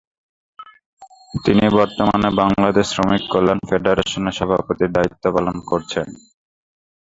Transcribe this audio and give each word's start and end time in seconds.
তিনি 1.43 1.65
বর্তমানে 1.77 2.29
বাংলাদেশ 2.41 2.85
শ্রমিক 2.91 3.23
কল্যাণ 3.33 3.59
ফেডারেশনের 3.69 4.37
সভাপতির 4.39 4.93
দায়িত্ব 4.95 5.23
পালন 5.35 5.57
করছেন। 5.69 6.07